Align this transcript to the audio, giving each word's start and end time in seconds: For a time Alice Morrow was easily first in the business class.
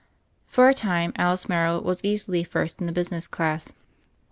For 0.47 0.67
a 0.67 0.73
time 0.73 1.13
Alice 1.15 1.47
Morrow 1.47 1.79
was 1.79 2.03
easily 2.03 2.43
first 2.43 2.79
in 2.79 2.87
the 2.87 2.91
business 2.91 3.27
class. 3.27 3.71